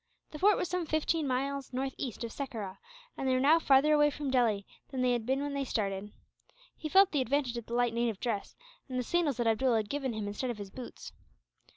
The 0.31 0.39
fort 0.39 0.57
was 0.57 0.67
some 0.67 0.87
fifteen 0.87 1.27
miles 1.27 1.73
northeast 1.73 2.23
of 2.23 2.31
Sekerah, 2.31 2.79
and 3.15 3.27
they 3.29 3.33
were 3.35 3.39
now 3.39 3.59
farther 3.59 3.93
away 3.93 4.09
from 4.09 4.31
Delhi 4.31 4.65
than 4.89 5.03
they 5.03 5.13
had 5.13 5.27
been 5.27 5.41
when 5.41 5.53
they 5.53 5.63
started. 5.63 6.11
He 6.75 6.89
felt 6.89 7.11
the 7.11 7.21
advantage 7.21 7.55
of 7.55 7.67
the 7.67 7.75
light 7.75 7.93
native 7.93 8.19
dress, 8.19 8.55
and 8.89 8.97
the 8.97 9.03
sandals 9.03 9.37
that 9.37 9.45
Abdool 9.45 9.75
had 9.75 9.89
given 9.89 10.13
him 10.13 10.25
instead 10.25 10.49
of 10.49 10.57
his 10.57 10.71
boots. 10.71 11.11